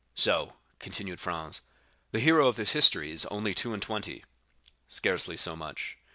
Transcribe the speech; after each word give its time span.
"So," 0.15 0.53
continued 0.79 1.19
Franz, 1.19 1.61
"the 2.09 2.19
hero 2.19 2.47
of 2.47 2.55
this 2.55 2.71
history 2.71 3.11
is 3.11 3.27
only 3.27 3.53
two 3.53 3.71
and 3.71 3.83
twenty?" 3.83 4.25
"Scarcely 4.87 5.37
so 5.37 5.55
much." 5.55 5.95